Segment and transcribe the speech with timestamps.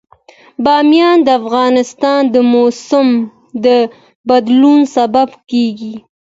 [0.63, 3.07] بامیان د افغانستان د موسم
[3.65, 3.67] د
[4.29, 5.95] بدلون سبب کېږي.